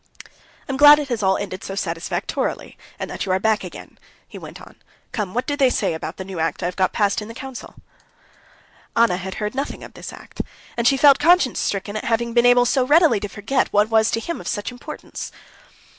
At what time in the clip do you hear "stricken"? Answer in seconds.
11.59-11.95